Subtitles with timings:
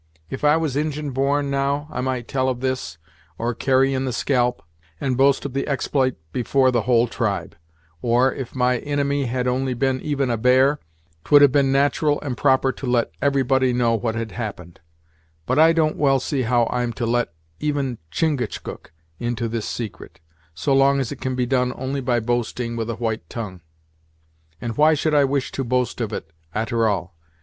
[0.31, 2.97] If I was Injin born, now, I might tell of this,
[3.37, 4.63] or carry in the scalp,
[4.99, 7.55] and boast of the expl'ite afore the whole tribe;
[8.01, 10.79] or, if my inimy had only been even a bear,
[11.23, 14.79] 'twould have been nat'ral and proper to let everybody know what had happened;
[15.45, 20.19] but I don't well see how I'm to let even Chingachgook into this secret,
[20.55, 23.61] so long as it can be done only by boasting with a white tongue.
[24.59, 27.15] And why should I wish to boast of it a'ter all?